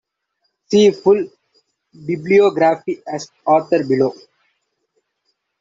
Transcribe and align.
See 0.65 0.89
full 0.89 1.27
bibliography 2.07 3.03
as 3.05 3.29
author 3.45 3.83
below. 3.87 4.15